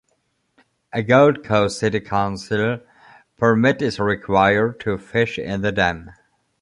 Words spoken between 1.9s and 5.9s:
Council permit is required to fish in the